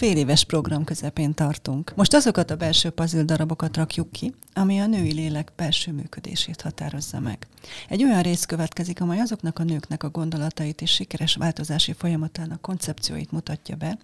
[0.00, 1.92] Fél éves program közepén tartunk.
[1.94, 7.20] Most azokat a belső puzzle darabokat rakjuk ki, ami a női lélek belső működését határozza
[7.20, 7.46] meg.
[7.88, 13.32] Egy olyan rész következik, amely azoknak a nőknek a gondolatait és sikeres változási folyamatának koncepcióit
[13.32, 13.98] mutatja be,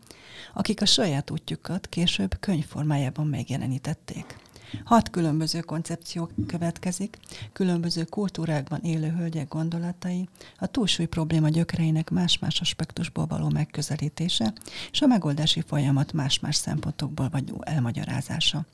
[0.54, 4.36] akik a saját útjukat később könyvformájában megjelenítették.
[4.84, 7.18] Hat különböző koncepció következik,
[7.52, 14.52] különböző kultúrákban élő hölgyek gondolatai, a túlsúly probléma gyökereinek más-más aspektusból való megközelítése,
[14.90, 18.64] és a megoldási folyamat más-más szempontokból vagy elmagyarázása.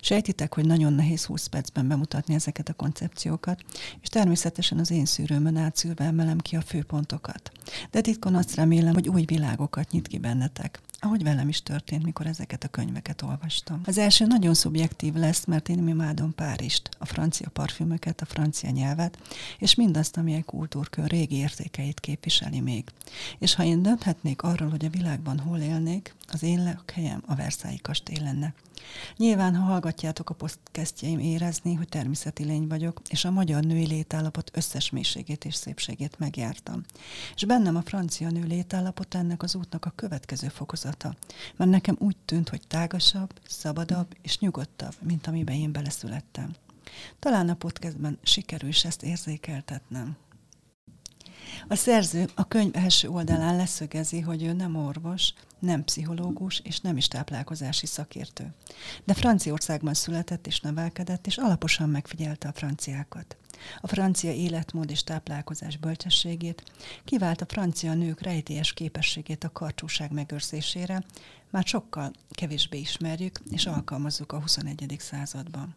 [0.00, 3.64] Sejtitek, hogy nagyon nehéz 20 percben bemutatni ezeket a koncepciókat,
[4.00, 7.52] és természetesen az én szűrőmön átszűrve emelem ki a főpontokat.
[7.90, 12.26] De titkon azt remélem, hogy új világokat nyit ki bennetek, ahogy velem is történt, mikor
[12.26, 13.80] ezeket a könyveket olvastam.
[13.84, 19.18] Az első nagyon szubjektív lesz, mert én imádom Párizst, a francia parfümöket, a francia nyelvet,
[19.58, 22.84] és mindazt, ami egy kultúrkör régi értékeit képviseli még.
[23.38, 27.80] És ha én dönthetnék arról, hogy a világban hol élnék, az én helyem a Versailles
[27.80, 28.54] kastély lenne.
[29.16, 34.50] Nyilván, ha hallgatjátok a podcastjaim, érezni, hogy természeti lény vagyok, és a magyar női létállapot
[34.54, 36.82] összes mélységét és szépségét megjártam.
[37.34, 40.48] És bennem a francia nő létállapot ennek az útnak a következő
[40.90, 41.14] fokozata,
[41.56, 46.54] mert nekem úgy tűnt, hogy tágasabb, szabadabb és nyugodtabb, mint amiben én beleszülettem.
[47.18, 50.16] Talán a podcastben sikerül is ezt érzékeltetnem.
[51.68, 56.96] A szerző a könyv első oldalán leszögezi, hogy ő nem orvos, nem pszichológus és nem
[56.96, 58.54] is táplálkozási szakértő.
[59.04, 63.36] De Franciaországban született és nevelkedett, és alaposan megfigyelte a franciákat.
[63.80, 66.62] A francia életmód és táplálkozás bölcsességét
[67.04, 71.04] kivált a francia nők rejtélyes képességét a karcsúság megőrzésére,
[71.50, 74.96] már sokkal kevésbé ismerjük és alkalmazzuk a 21.
[74.98, 75.76] században.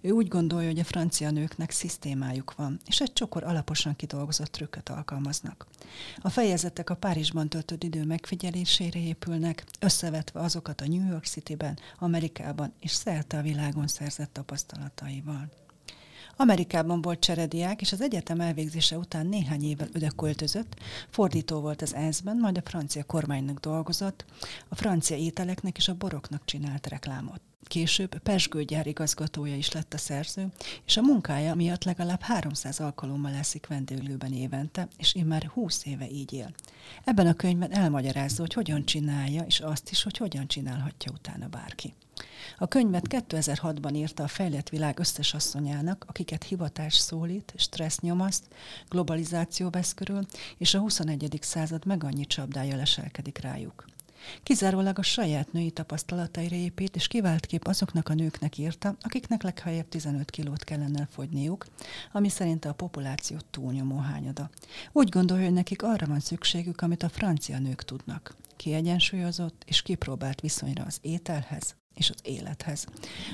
[0.00, 4.88] Ő úgy gondolja, hogy a francia nőknek szisztémájuk van, és egy csokor alaposan kidolgozott trükköt
[4.88, 5.66] alkalmaznak.
[6.18, 12.72] A fejezetek a Párizsban töltött idő megfigyelésére épülnek, összevetve azokat a New York City-ben, Amerikában
[12.80, 15.48] és szerte a világon szerzett tapasztalataival.
[16.36, 20.74] Amerikában volt cserediák, és az egyetem elvégzése után néhány évvel öde költözött,
[21.10, 24.24] fordító volt az ENSZ-ben, majd a francia kormánynak dolgozott,
[24.68, 27.40] a francia ételeknek és a boroknak csinált reklámot.
[27.64, 30.48] Később Pesgőgyár igazgatója is lett a szerző,
[30.86, 36.32] és a munkája miatt legalább 300 alkalommal leszik vendéglőben évente, és immár 20 éve így
[36.32, 36.54] él.
[37.04, 41.94] Ebben a könyvben elmagyarázza, hogy hogyan csinálja, és azt is, hogy hogyan csinálhatja utána bárki.
[42.58, 48.44] A könyvet 2006-ban írta a fejlett világ összes asszonyának, akiket hivatás szólít, stressz nyomaszt,
[48.88, 50.26] globalizáció vesz körül,
[50.58, 51.38] és a 21.
[51.40, 53.84] század meg annyi csapdája leselkedik rájuk.
[54.42, 59.88] Kizárólag a saját női tapasztalataira épít, és kivált kép azoknak a nőknek írta, akiknek legfeljebb
[59.88, 61.66] 15 kilót kellene fogyniuk,
[62.12, 64.50] ami szerint a populáció túlnyomó hányada.
[64.92, 68.36] Úgy gondolja, hogy nekik arra van szükségük, amit a francia nők tudnak.
[68.56, 72.86] Kiegyensúlyozott és kipróbált viszonyra az ételhez, és az élethez.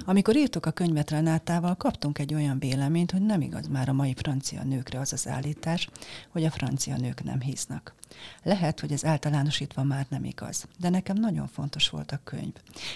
[0.04, 4.14] Amikor írtuk a könyvet Renátával, kaptunk egy olyan véleményt, hogy nem igaz már a mai
[4.14, 5.88] francia nőkre az az állítás,
[6.28, 7.94] hogy a francia nők nem híznak.
[8.42, 12.52] Lehet, hogy ez általánosítva már nem igaz, de nekem nagyon fontos volt a könyv.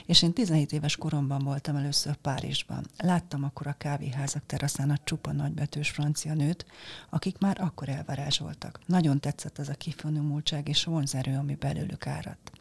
[0.06, 2.86] És én 17 éves koromban voltam először Párizsban.
[2.98, 6.66] Láttam akkor a kávéházak teraszán a csupa nagybetűs francia nőt,
[7.10, 8.80] akik már akkor elvarázsoltak.
[8.86, 12.55] Nagyon tetszett ez a kifinomultság és vonzerő, ami belőlük áradt.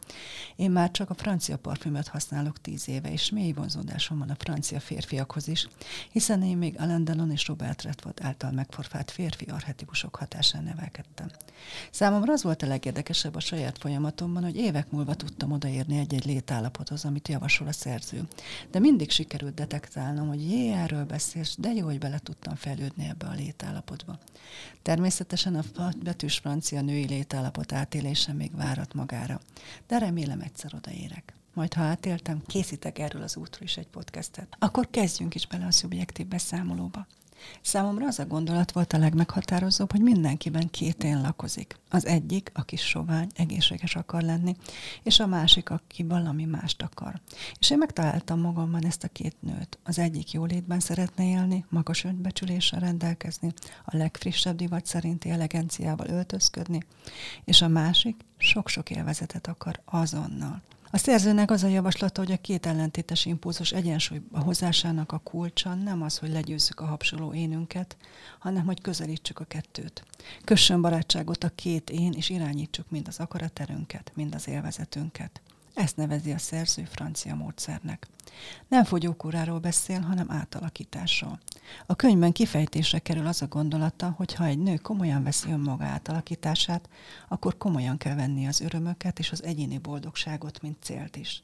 [0.56, 4.80] Én már csak a francia parfümöt használok tíz éve, és mély vonzódásom van a francia
[4.80, 5.68] férfiakhoz is,
[6.10, 11.30] hiszen én még Alain Delon és Robert Redford által megforfált férfi arhetipusok hatásán nevelkedtem.
[11.90, 17.04] Számomra az volt a legérdekesebb a saját folyamatomban, hogy évek múlva tudtam odaérni egy-egy létállapothoz,
[17.04, 18.22] amit javasol a szerző.
[18.70, 23.26] De mindig sikerült detektálnom, hogy jé, erről beszélsz, de jó, hogy bele tudtam fejlődni ebbe
[23.26, 24.18] a létállapotba.
[24.82, 29.40] Természetesen a betűs francia női létállapot átélése még várat magára,
[29.86, 31.34] de remélem egyszer odaérek.
[31.54, 34.56] Majd ha átéltem, készítek erről az útról is egy podcastet.
[34.58, 37.06] Akkor kezdjünk is bele a szubjektív beszámolóba.
[37.62, 41.78] Számomra az a gondolat volt a legmeghatározóbb, hogy mindenkiben két én lakozik.
[41.90, 44.56] Az egyik, aki sovány, egészséges akar lenni,
[45.02, 47.20] és a másik, aki valami mást akar.
[47.58, 49.78] És én megtaláltam magamban ezt a két nőt.
[49.82, 53.52] Az egyik jólétben szeretne élni, magas önbecsüléssel rendelkezni,
[53.84, 56.82] a legfrissebb divat szerinti eleganciával öltözködni,
[57.44, 60.62] és a másik sok-sok élvezetet akar azonnal.
[60.90, 66.02] A szerzőnek az a javaslata, hogy a két ellentétes impulzus egyensúlyba hozásának a kulcsa nem
[66.02, 67.96] az, hogy legyőzzük a hapsoló énünket,
[68.38, 70.04] hanem hogy közelítsük a kettőt.
[70.44, 75.40] Kössön barátságot a két én, és irányítsuk mind az akaraterünket, mind az élvezetünket.
[75.76, 78.06] Ezt nevezi a szerző francia módszernek.
[78.68, 81.40] Nem fogyókúráról beszél, hanem átalakításról.
[81.86, 86.88] A könyvben kifejtésre kerül az a gondolata, hogy ha egy nő komolyan veszi önmaga átalakítását,
[87.28, 91.42] akkor komolyan kell venni az örömöket és az egyéni boldogságot, mint célt is.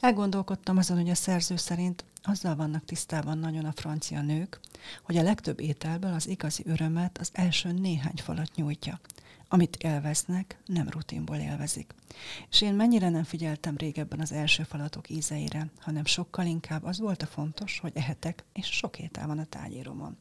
[0.00, 4.60] Elgondolkodtam azon, hogy a szerző szerint azzal vannak tisztában nagyon a francia nők,
[5.02, 9.00] hogy a legtöbb ételből az igazi örömet az első néhány falat nyújtja.
[9.48, 11.94] Amit élveznek, nem rutinból élvezik.
[12.50, 17.22] És én mennyire nem figyeltem régebben az első falatok ízeire, hanem sokkal inkább az volt
[17.22, 20.16] a fontos, hogy ehetek, és sok étel van a tányéromon.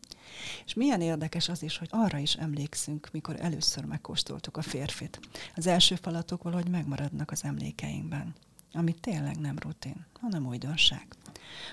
[0.66, 5.20] És milyen érdekes az is, hogy arra is emlékszünk, mikor először megkóstoltuk a férfit.
[5.56, 8.36] Az első falatok valahogy megmaradnak az emlékeinkben
[8.74, 11.08] ami tényleg nem rutin, hanem újdonság.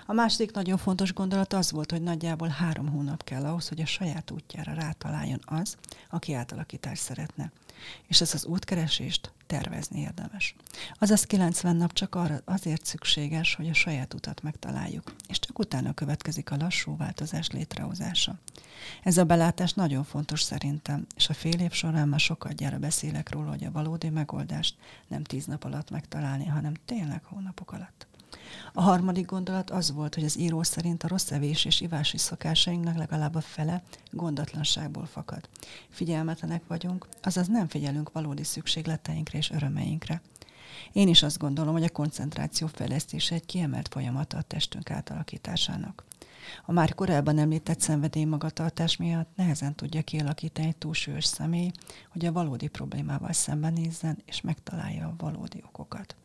[0.07, 3.87] A második nagyon fontos gondolat az volt, hogy nagyjából három hónap kell ahhoz, hogy a
[3.87, 5.77] saját útjára rátaláljon az,
[6.11, 7.53] aki átalakítást szeretne.
[8.07, 10.55] És ez az útkeresést tervezni érdemes.
[10.99, 15.93] Azaz 90 nap csak arra azért szükséges, hogy a saját utat megtaláljuk, és csak utána
[15.93, 18.39] következik a lassú változás létrehozása.
[19.03, 23.31] Ez a belátás nagyon fontos szerintem, és a fél év során már sokat gyára beszélek
[23.31, 24.77] róla, hogy a valódi megoldást
[25.09, 28.07] nem tíz nap alatt megtalálni, hanem tényleg hónapok alatt.
[28.73, 32.97] A harmadik gondolat az volt, hogy az író szerint a rossz evés és ivási szokásainknak
[32.97, 35.49] legalább a fele gondatlanságból fakad.
[35.89, 40.23] Figyelmetlenek vagyunk, azaz nem figyelünk valódi szükségleteinkre és örömeinkre.
[40.93, 46.05] Én is azt gondolom, hogy a koncentráció fejlesztése egy kiemelt folyamata a testünk átalakításának.
[46.65, 51.71] A már korábban említett szenvedély magatartás miatt nehezen tudja kialakítani egy túlsúlyos személy,
[52.09, 56.17] hogy a valódi problémával szembenézzen és megtalálja a valódi okokat.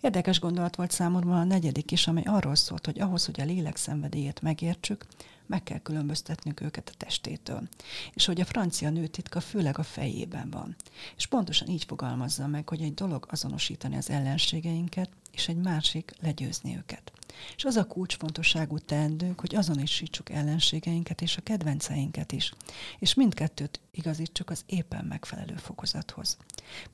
[0.00, 3.76] Érdekes gondolat volt számomra a negyedik is, amely arról szólt, hogy ahhoz, hogy a lélek
[3.76, 5.06] szenvedélyét megértsük,
[5.46, 7.68] meg kell különböztetnünk őket a testétől.
[8.14, 10.76] És hogy a francia nő titka főleg a fejében van.
[11.16, 16.76] És pontosan így fogalmazza meg, hogy egy dolog azonosítani az ellenségeinket, és egy másik legyőzni
[16.76, 17.12] őket.
[17.56, 22.54] És az a kulcsfontosságú teendőnk, hogy azonosítsuk ellenségeinket és a kedvenceinket is,
[22.98, 26.36] és mindkettőt igazítsuk az éppen megfelelő fokozathoz.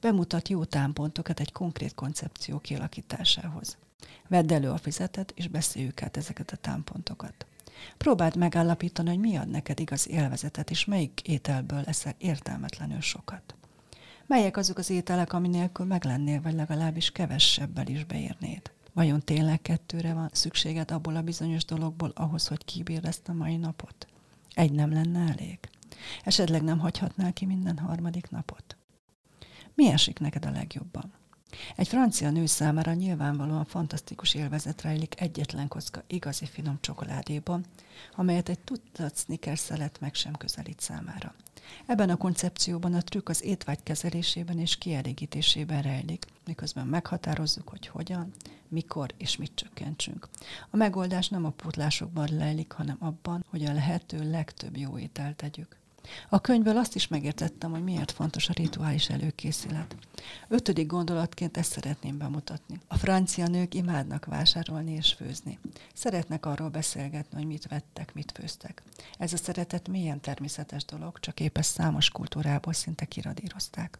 [0.01, 3.77] Bemutat jó támpontokat egy konkrét koncepció kialakításához.
[4.29, 7.47] Vedd elő a fizetet, és beszéljük át ezeket a támpontokat.
[7.97, 13.55] Próbáld megállapítani, hogy mi ad neked igaz élvezetet, és melyik ételből leszel értelmetlenül sokat.
[14.27, 18.73] Melyek azok az ételek, ami nélkül meglennél, vagy legalábbis kevesebbel is beérnéd?
[18.93, 23.57] Vajon tényleg kettőre van szükséged abból a bizonyos dologból ahhoz, hogy kibírd ezt a mai
[23.57, 24.07] napot?
[24.55, 25.59] Egy nem lenne elég?
[26.25, 28.77] Esetleg nem hagyhatnál ki minden harmadik napot?
[29.75, 31.13] Mi esik neked a legjobban?
[31.77, 37.65] Egy francia nő számára nyilvánvalóan fantasztikus élvezet rejlik egyetlen kocka igazi finom csokoládéban,
[38.17, 41.35] amelyet egy tudat sneaker szelet meg sem közelít számára.
[41.87, 48.33] Ebben a koncepcióban a trükk az étvágy kezelésében és kielégítésében rejlik, miközben meghatározzuk, hogy hogyan,
[48.69, 50.29] mikor és mit csökkentsünk.
[50.71, 55.77] A megoldás nem a pótlásokban lejlik, hanem abban, hogy a lehető legtöbb jó ételt tegyük.
[56.29, 59.97] A könyvből azt is megértettem, hogy miért fontos a rituális előkészület.
[60.49, 62.81] Ötödik gondolatként ezt szeretném bemutatni.
[62.89, 65.59] A francia nők imádnak vásárolni és főzni.
[65.95, 68.83] Szeretnek arról beszélgetni, hogy mit vettek, mit főztek.
[69.19, 73.99] Ez a szeretet milyen természetes dolog, csak épp ezt számos kultúrából szinte kiradírozták.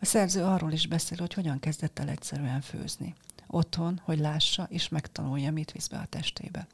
[0.00, 3.14] A szerző arról is beszél, hogy hogyan kezdett el egyszerűen főzni
[3.50, 6.66] otthon, hogy lássa és megtanulja, mit visz be a testébe.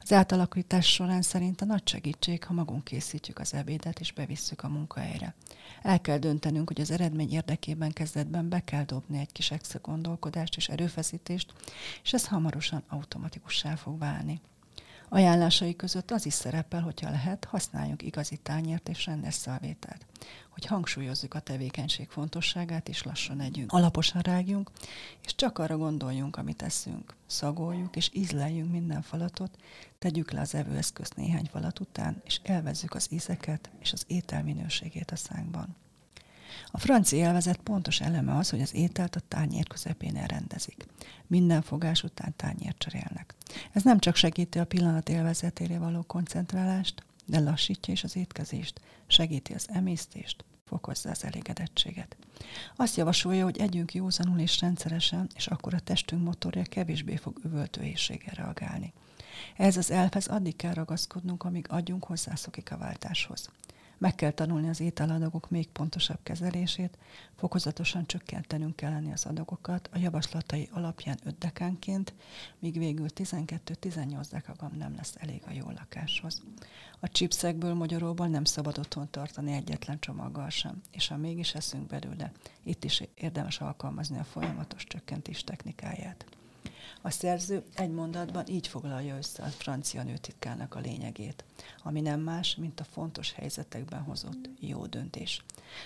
[0.00, 4.68] Az átalakítás során szerint a nagy segítség, ha magunk készítjük az ebédet és bevisszük a
[4.68, 5.34] munkahelyre.
[5.82, 10.56] El kell döntenünk, hogy az eredmény érdekében kezdetben be kell dobni egy kis extra gondolkodást
[10.56, 11.52] és erőfeszítést,
[12.02, 14.40] és ez hamarosan automatikussá fog válni.
[15.14, 20.06] Ajánlásai között az is szerepel, hogyha lehet, használjunk igazi tányért és rendes szalvétát.
[20.50, 23.72] Hogy hangsúlyozzuk a tevékenység fontosságát, és lassan együnk.
[23.72, 24.70] Alaposan rágjunk,
[25.24, 27.14] és csak arra gondoljunk, amit teszünk.
[27.26, 29.56] Szagoljuk és ízleljünk minden falatot,
[29.98, 35.10] tegyük le az evőeszközt néhány falat után, és elvezzük az ízeket és az étel minőségét
[35.10, 35.76] a szánkban.
[36.66, 40.86] A francia élvezet pontos eleme az, hogy az ételt a tányér közepén elrendezik.
[41.26, 43.34] Minden fogás után tányért cserélnek.
[43.72, 49.52] Ez nem csak segíti a pillanat élvezetére való koncentrálást, de lassítja is az étkezést, segíti
[49.52, 52.16] az emésztést, fokozza az elégedettséget.
[52.76, 57.82] Azt javasolja, hogy együnk józanul és rendszeresen, és akkor a testünk motorja kevésbé fog üvöltő
[57.82, 58.92] éjséggel reagálni.
[59.56, 63.50] Ez az elfez addig kell ragaszkodnunk, amíg agyunk hozzászokik a váltáshoz.
[64.02, 66.98] Meg kell tanulni az ételadagok még pontosabb kezelését,
[67.36, 72.14] fokozatosan csökkentenünk kellene az adagokat a javaslatai alapján 5 dekánként,
[72.58, 76.42] míg végül 12-18 dekagam nem lesz elég a jó lakáshoz.
[77.00, 82.32] A chipsekből magyaróból nem szabad otthon tartani egyetlen csomaggal sem, és ha mégis eszünk belőle,
[82.62, 86.41] itt is érdemes alkalmazni a folyamatos csökkentés technikáját.
[87.04, 91.44] A szerző egy mondatban így foglalja össze a francia nőtitkának a lényegét,
[91.82, 95.44] ami nem más, mint a fontos helyzetekben hozott jó döntés.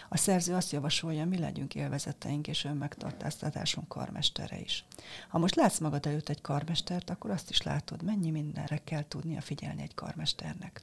[0.08, 4.84] A szerző azt javasolja, mi legyünk élvezeteink és önmegtartáztatásunk karmestere is.
[5.28, 9.40] Ha most látsz magad előtt egy karmestert, akkor azt is látod, mennyi mindenre kell tudnia
[9.40, 10.82] figyelni egy karmesternek.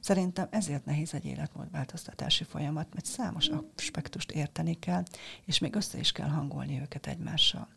[0.00, 5.02] Szerintem ezért nehéz egy életmódváltoztatási folyamat, mert számos aspektust érteni kell,
[5.44, 7.68] és még össze is kell hangolni őket egymással.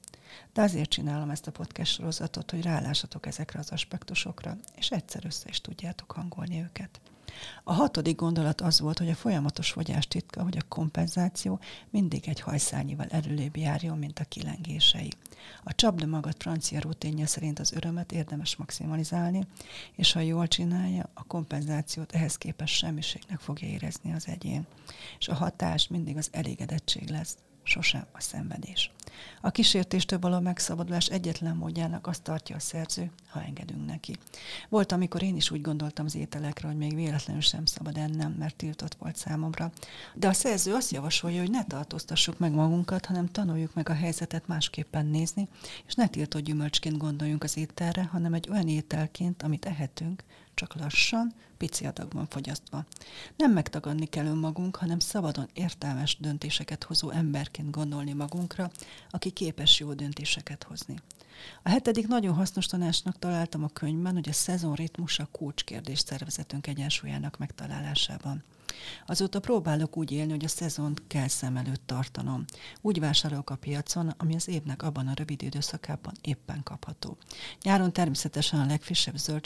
[0.54, 5.46] De azért csinálom ezt a podcast sorozatot, hogy rálássatok ezekre az aspektusokra, és egyszer össze
[5.50, 7.00] is tudjátok hangolni őket.
[7.64, 12.40] A hatodik gondolat az volt, hogy a folyamatos fogyás titka, hogy a kompenzáció mindig egy
[12.40, 15.12] hajszányival előlébb járjon, mint a kilengései.
[15.64, 19.48] A csapda magad francia rutinja szerint az örömet érdemes maximalizálni,
[19.92, 24.66] és ha jól csinálja, a kompenzációt ehhez képest semmiségnek fogja érezni az egyén.
[25.20, 28.92] És a hatás mindig az elégedettség lesz, sosem a szenvedés.
[29.42, 34.16] A kísértéstől való megszabadulás egyetlen módjának azt tartja a szerző, ha engedünk neki.
[34.70, 38.56] Volt, amikor én is úgy gondoltam az ételekre, hogy még véletlenül sem szabad ennem, mert
[38.56, 39.72] tiltott volt számomra.
[40.14, 44.48] De a szerző azt javasolja, hogy ne tartóztassuk meg magunkat, hanem tanuljuk meg a helyzetet
[44.48, 45.48] másképpen nézni,
[45.88, 50.24] és ne tiltott gyümölcsként gondoljunk az ételre, hanem egy olyan ételként, amit ehetünk,
[50.58, 52.86] csak lassan, pici adagban fogyasztva.
[53.36, 58.72] Nem megtagadni kell önmagunk, hanem szabadon értelmes döntéseket hozó emberként gondolni magunkra,
[59.10, 60.96] aki képes jó döntéseket hozni.
[61.64, 67.38] A hetedik nagyon hasznos tanácsnak találtam a könyvben, hogy a szezon ritmusa kulcskérdés szervezetünk egyensúlyának
[67.38, 68.44] megtalálásában.
[69.06, 72.46] Azóta próbálok úgy élni, hogy a szezont kell szem előtt tartanom.
[72.82, 77.18] Úgy vásárolok a piacon, ami az évnek abban a rövid időszakában éppen kapható.
[77.62, 79.46] Nyáron természetesen a legfrissebb zöld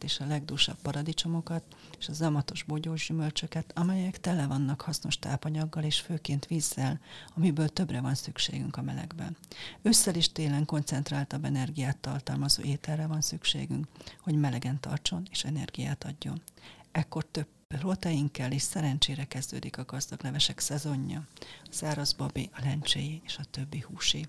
[0.00, 1.62] és a legdúsabb paradicsomokat
[1.98, 7.00] és a zamatos bogyós gyümölcsöket, amelyek tele vannak hasznos tápanyaggal és főként vízzel,
[7.36, 9.36] amiből többre van szükségünk a melegben.
[9.82, 13.86] Ősszel is télen koncentráltabb energiát tartalmazó ételre van szükségünk,
[14.20, 16.42] hogy melegen tartson és energiát adjon.
[16.92, 17.46] Ekkor több
[17.78, 23.44] proteinkkel, és szerencsére kezdődik a gazdag levesek szezonja, a száraz babé, a lencséi és a
[23.50, 24.26] többi húsé.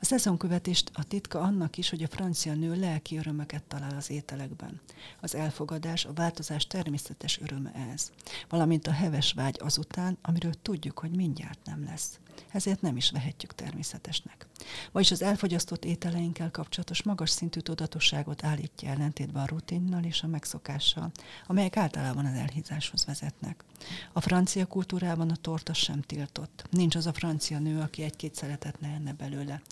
[0.00, 4.80] A szezonkövetést a titka annak is, hogy a francia nő lelki örömöket talál az ételekben.
[5.20, 8.10] Az elfogadás, a változás természetes öröme ez,
[8.48, 12.18] valamint a heves vágy azután, amiről tudjuk, hogy mindjárt nem lesz
[12.52, 14.46] ezért nem is vehetjük természetesnek.
[14.92, 21.10] Vagyis az elfogyasztott ételeinkkel kapcsolatos magas szintű tudatosságot állítja ellentétben a rutinnal és a megszokással,
[21.46, 23.64] amelyek általában az elhízáshoz vezetnek.
[24.12, 26.66] A francia kultúrában a torta sem tiltott.
[26.70, 29.62] Nincs az a francia nő, aki egy-két szeretet ne enne belőle.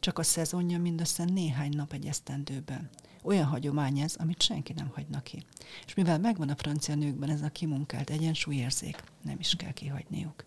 [0.00, 2.90] Csak a szezonja mindössze néhány nap egy esztendőben.
[3.22, 5.42] Olyan hagyomány ez, amit senki nem hagyna ki.
[5.86, 10.44] És mivel megvan a francia nőkben ez a kimunkált egyensúlyérzék, nem is kell kihagyniuk.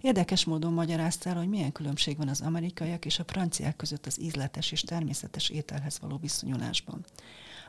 [0.00, 4.20] Érdekes módon magyarázta el, hogy milyen különbség van az amerikaiak és a franciák között az
[4.20, 7.04] ízletes és természetes ételhez való viszonyulásban.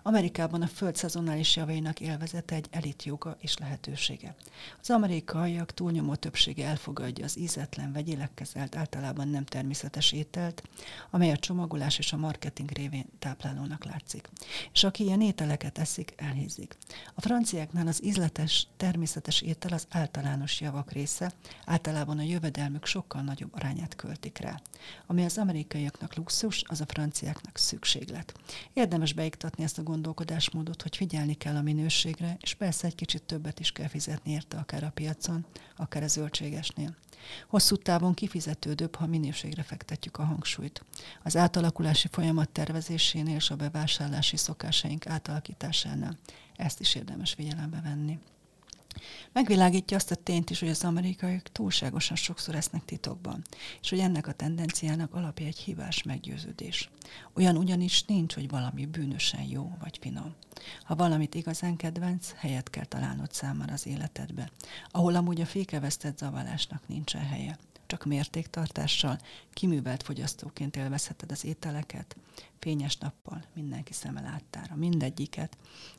[0.07, 4.35] Amerikában a föld szezonális javainak élvezete egy elit joga és lehetősége.
[4.81, 10.63] Az amerikaiak túlnyomó többsége elfogadja az ízetlen, vegyileg kezelt, általában nem természetes ételt,
[11.11, 14.29] amely a csomagolás és a marketing révén táplálónak látszik.
[14.73, 16.77] És aki ilyen ételeket eszik, elhízik.
[17.13, 21.31] A franciáknál az ízletes, természetes étel az általános javak része,
[21.65, 24.61] általában a jövedelmük sokkal nagyobb arányát költik rá.
[25.05, 28.33] Ami az amerikaiaknak luxus, az a franciáknak szükséglet.
[28.73, 33.59] Érdemes beiktatni ezt a gondolkodásmódot, hogy figyelni kell a minőségre, és persze egy kicsit többet
[33.59, 36.95] is kell fizetni érte akár a piacon, akár a zöldségesnél.
[37.47, 40.83] Hosszú távon kifizetődőbb, ha minőségre fektetjük a hangsúlyt.
[41.23, 46.17] Az átalakulási folyamat tervezésénél és a bevásárlási szokásaink átalakításánál
[46.55, 48.19] ezt is érdemes figyelembe venni.
[49.31, 53.41] Megvilágítja azt a tényt is, hogy az amerikaiak túlságosan sokszor esznek titokban,
[53.81, 56.89] és hogy ennek a tendenciának alapja egy hibás meggyőződés.
[57.33, 60.33] Olyan ugyanis nincs, hogy valami bűnösen jó vagy finom.
[60.83, 64.51] Ha valamit igazán kedvenc, helyet kell találnod számára az életedbe,
[64.91, 69.19] ahol amúgy a fékevesztett zavarásnak nincsen helye csak mértéktartással,
[69.53, 72.15] kiművelt fogyasztóként élvezheted az ételeket,
[72.59, 75.57] fényes nappal, mindenki szeme láttára, mindegyiket,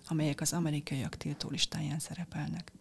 [0.08, 2.72] amelyek az amerikaiak tiltó listáján szerepelnek.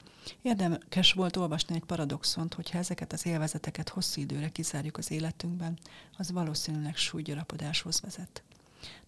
[0.42, 5.80] Érdekes volt olvasni egy paradoxont, hogy ha ezeket az élvezeteket hosszú időre kizárjuk az életünkben,
[6.18, 8.44] az valószínűleg súlygyarapodáshoz vezet.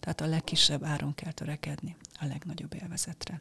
[0.00, 1.96] Tehát a legkisebb áron kell törekedni.
[2.20, 3.40] A legnagyobb élvezetre.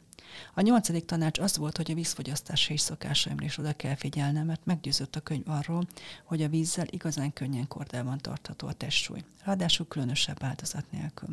[0.54, 4.66] A nyolcadik tanács az volt, hogy a vízfogyasztási és szokásaimra is oda kell figyelnem, mert
[4.66, 5.88] meggyőzött a könyv arról,
[6.24, 9.24] hogy a vízzel igazán könnyen kordában tartható a testsúly.
[9.44, 11.30] Ráadásul különösebb áldozat nélkül.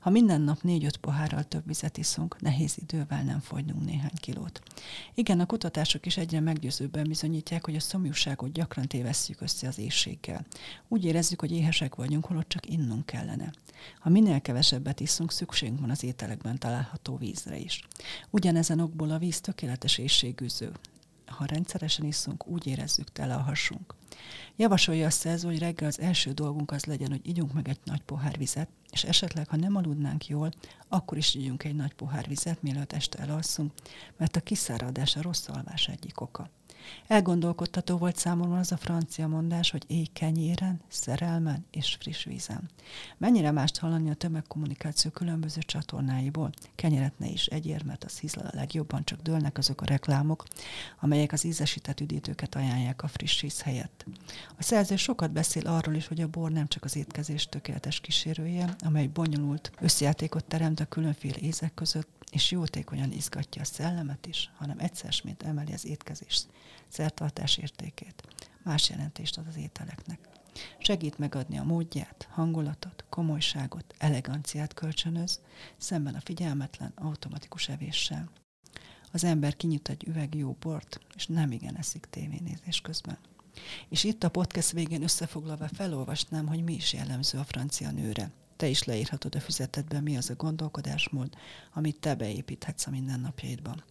[0.00, 4.62] Ha minden nap négy-öt pohárral több vizet iszunk, nehéz idővel nem fogynunk néhány kilót.
[5.14, 10.46] Igen, a kutatások is egyre meggyőzőbben bizonyítják, hogy a szomjúságot gyakran tévesszük össze az éjséggel.
[10.88, 13.52] Úgy érezzük, hogy éhesek vagyunk, holott csak innunk kellene.
[13.98, 16.83] Ha minél kevesebbet iszunk, szükségünk van az ételekben található
[17.18, 17.80] vízre is.
[18.30, 20.72] Ugyanezen okból a víz tökéletes éjségűző.
[21.26, 23.94] Ha rendszeresen iszunk, úgy érezzük tele a hasunk.
[24.56, 28.02] Javasolja a szerző, hogy reggel az első dolgunk az legyen, hogy igyunk meg egy nagy
[28.02, 30.50] pohár vizet, és esetleg, ha nem aludnánk jól,
[30.88, 33.72] akkor is igyunk egy nagy pohár vizet, mielőtt este elalszunk,
[34.16, 36.50] mert a kiszáradás a rossz alvás egyik oka.
[37.06, 42.70] Elgondolkodtató volt számomra az a francia mondás, hogy éj kenyéren, szerelmen és friss vízen.
[43.18, 46.50] Mennyire mást hallani a tömegkommunikáció különböző csatornáiból.
[46.74, 50.44] Kenyeret ne is egyér, mert az hízlal a legjobban, csak dőlnek azok a reklámok,
[51.00, 54.06] amelyek az ízesített üdítőket ajánlják a friss víz helyett.
[54.58, 58.76] A szerző sokat beszél arról is, hogy a bor nem csak az étkezés tökéletes kísérője,
[58.80, 64.78] amely bonyolult összjátékot teremt a különféle ízek között, és jótékonyan izgatja a szellemet is, hanem
[64.78, 66.46] egyszer mint emeli az étkezés
[66.88, 68.22] szertartás értékét.
[68.62, 70.18] Más jelentést ad az ételeknek.
[70.78, 75.40] Segít megadni a módját, hangulatot, komolyságot, eleganciát kölcsönöz,
[75.76, 78.30] szemben a figyelmetlen, automatikus evéssel.
[79.12, 83.18] Az ember kinyit egy üveg jó bort, és nem igen eszik tévénézés közben.
[83.88, 88.30] És itt a podcast végén összefoglalva felolvasnám, hogy mi is jellemző a francia nőre.
[88.56, 91.36] Te is leírhatod a füzetetben, mi az a gondolkodásmód,
[91.72, 93.84] amit te beépíthetsz a mindennapjaidban.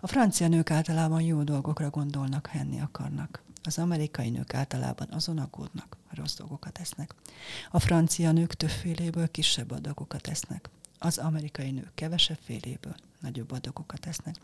[0.00, 3.42] A francia nők általában jó dolgokra gondolnak, henni akarnak.
[3.62, 7.14] Az amerikai nők általában azon aggódnak, rossz dolgokat esznek.
[7.70, 10.68] A francia nők többféléből kisebb adagokat esznek.
[10.98, 14.36] Az amerikai nők kevesebb féléből nagyobb adagokat esznek.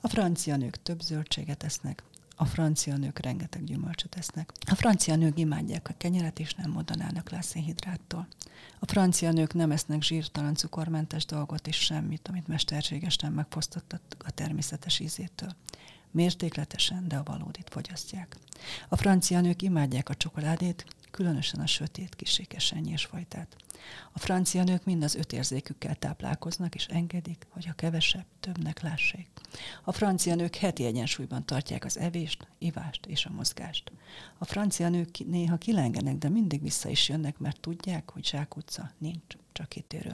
[0.00, 2.02] A francia nők több zöldséget esznek,
[2.40, 4.52] a francia nők rengeteg gyümölcsöt esznek.
[4.70, 8.26] A francia nők imádják a kenyeret, és nem modanának le szénhidráttól.
[8.78, 14.98] A francia nők nem esznek zsírtalan, cukormentes dolgot és semmit, amit mesterségesen megfosztottak a természetes
[14.98, 15.50] ízétől.
[16.10, 18.36] Mértékletesen, de a valódit fogyasztják.
[18.88, 22.74] A francia nők imádják a csokoládét, különösen a sötét, kisékes
[23.10, 23.56] fajtát.
[24.12, 29.28] A francia nők mind az öt érzékükkel táplálkoznak, és engedik, hogy a kevesebb többnek lássék.
[29.82, 33.92] A francia nők heti egyensúlyban tartják az evést, ivást és a mozgást.
[34.38, 39.36] A francia nők néha kilengenek, de mindig vissza is jönnek, mert tudják, hogy zsákutca nincs,
[39.52, 40.12] csak kitérő.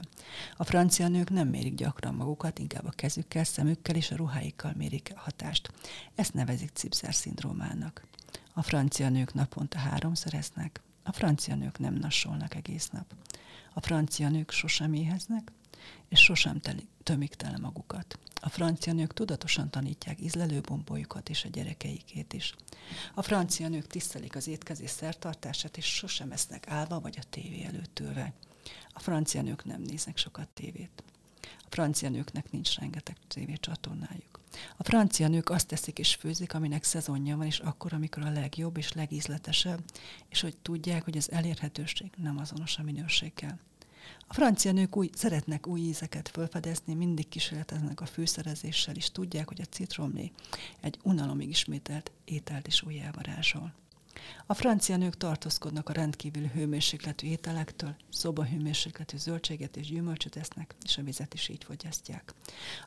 [0.57, 5.11] A francia nők nem mérik gyakran magukat, inkább a kezükkel, szemükkel és a ruháikkal mérik
[5.15, 5.71] a hatást.
[6.15, 8.05] Ezt nevezik cipzer szindrómának.
[8.53, 13.13] A francia nők naponta háromszor esznek, a francia nők nem nasolnak egész nap.
[13.73, 15.51] A francia nők sosem éheznek,
[16.09, 18.19] és sosem teli, tömik tele magukat.
[18.41, 22.55] A francia nők tudatosan tanítják ízlelőbombójukat és a gyerekeikét is.
[23.13, 27.99] A francia nők tisztelik az étkezés szertartását, és sosem esznek állva vagy a tévé előtt
[27.99, 28.33] ülve.
[28.93, 31.03] A francia nők nem néznek sokat tévét.
[31.41, 34.39] A francia nőknek nincs rengeteg tévécsatornájuk.
[34.77, 38.77] A francia nők azt teszik és főzik, aminek szezonja van, és akkor, amikor a legjobb
[38.77, 39.79] és legízletesebb,
[40.29, 43.59] és hogy tudják, hogy az elérhetőség nem azonos a minőséggel.
[44.27, 49.61] A francia nők új, szeretnek új ízeket felfedezni, mindig kísérleteznek a fűszerezéssel, és tudják, hogy
[49.61, 50.31] a citromlé
[50.81, 53.73] egy unalomig ismételt ételt is új elvarázsol.
[54.45, 61.03] A francia nők tartózkodnak a rendkívül hőmérsékletű ételektől, szobahőmérsékletű zöldséget és gyümölcsöt esznek, és a
[61.03, 62.33] vizet is így fogyasztják.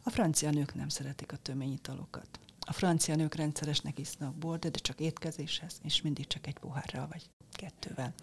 [0.03, 2.41] A francia nők nem szeretik a töményitalokat.
[2.61, 7.31] A francia nők rendszeresnek isznak bort, de csak étkezéshez, és mindig csak egy pohárral vagy
[7.53, 8.15] kettővel.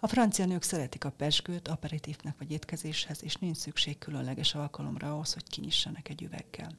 [0.00, 5.32] A francia nők szeretik a pesgőt aperitívnek vagy étkezéshez, és nincs szükség különleges alkalomra ahhoz,
[5.32, 6.70] hogy kinyissanak egy üveggel.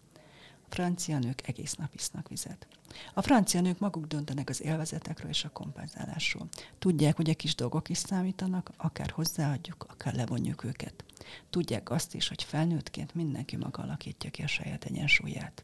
[0.70, 2.68] Francia nők egész nap isznak vizet.
[3.14, 6.48] A francia nők maguk döntenek az élvezetekről és a kompenzálásról.
[6.80, 11.04] Tudják, hogy a kis dolgok is számítanak, akár hozzáadjuk, akár levonjuk őket.
[11.50, 15.64] Tudják azt is, hogy felnőttként mindenki maga alakítja ki a saját egyensúlyát.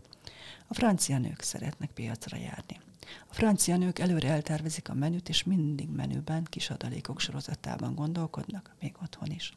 [0.67, 2.79] A francia nők szeretnek piacra járni.
[3.27, 8.95] A francia nők előre eltervezik a menüt, és mindig menüben, kis adalékok sorozatában gondolkodnak, még
[9.01, 9.53] otthon is.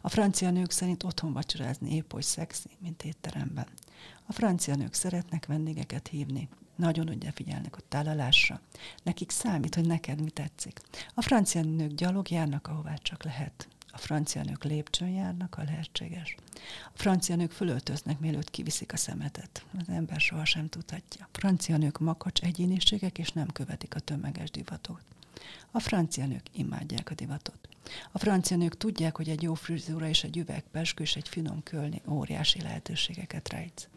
[0.00, 3.66] A francia nők szerint otthon vacsorázni épp oly szexi, mint étteremben.
[4.26, 8.60] A francia nők szeretnek vendégeket hívni, nagyon odafigyelnek a tálalásra.
[9.02, 10.80] Nekik számít, hogy neked mi tetszik.
[11.14, 13.68] A francia nők gyalog járnak, ahová csak lehet.
[13.94, 16.34] A francia nők lépcsőn járnak, ha lehetséges.
[16.86, 19.64] A francia nők fölöltöznek, mielőtt kiviszik a szemetet.
[19.78, 21.28] Az ember sohasem tudhatja.
[21.32, 25.02] A francia nők makacs egyéniségek, és nem követik a tömeges divatot.
[25.70, 27.68] A francia nők imádják a divatot.
[28.12, 32.02] A francia nők tudják, hogy egy jó frizúra és egy üvegpeskő és egy finom kölni
[32.08, 33.88] óriási lehetőségeket rejt.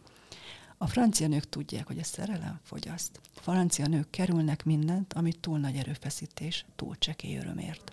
[0.77, 3.19] A francia nők tudják, hogy a szerelem fogyaszt.
[3.35, 7.91] A francia nők kerülnek mindent, amit túl nagy erőfeszítés, túl csekély örömért.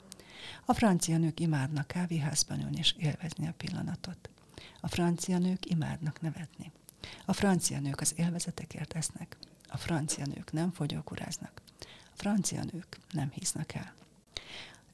[0.65, 4.31] A francia nők imádnak kávéházban ülni és élvezni a pillanatot.
[4.81, 6.73] A francia nők imádnak nevetni.
[7.25, 9.37] A francia nők az élvezetekért esznek.
[9.69, 11.63] A francia nők nem fogyókuráznak.
[11.85, 13.93] A francia nők nem hisznak el.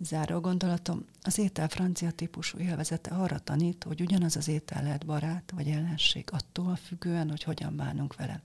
[0.00, 5.52] Záró gondolatom, az étel francia típusú élvezete arra tanít, hogy ugyanaz az étel lehet barát
[5.54, 8.40] vagy ellenség, attól függően, hogy hogyan bánunk vele.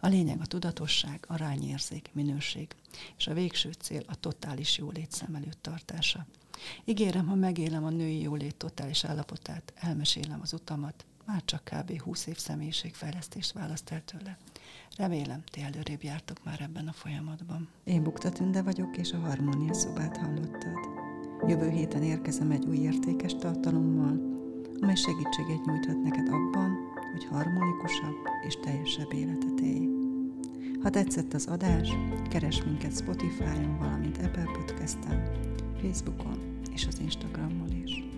[0.00, 2.74] A lényeg a tudatosság, arányérzék, minőség,
[3.16, 6.26] és a végső cél a totális jólét szem előtt tartása.
[6.84, 12.00] Ígérem, ha megélem a női jólét totális állapotát, elmesélem az utamat, már csak kb.
[12.00, 14.38] 20 év személyiségfejlesztést választ el tőle.
[14.96, 17.68] Remélem, ti előrébb jártok már ebben a folyamatban.
[17.84, 20.78] Én Bukta Tünde vagyok, és a Harmónia szobát hallottad.
[21.46, 24.20] Jövő héten érkezem egy új értékes tartalommal,
[24.80, 26.76] amely segítséget nyújthat neked abban,
[27.12, 29.88] hogy harmonikusabb és teljesebb életet élj.
[30.82, 31.88] Ha tetszett az adás,
[32.28, 35.52] keres minket Spotify-on, valamint Apple Podcast-en,
[35.84, 38.13] Facebookon és az Instagramon is.